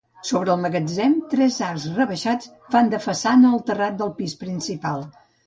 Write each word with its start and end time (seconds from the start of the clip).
Sobre 0.27 0.51
el 0.51 0.61
magatzem 0.61 1.13
tres 1.33 1.57
arcs 1.67 1.85
rebaixats 1.99 2.49
fan 2.77 2.91
de 2.95 3.01
façana 3.05 3.53
al 3.53 3.63
terrat 3.69 4.01
del 4.01 4.13
pis 4.23 4.37
principal. 4.43 5.07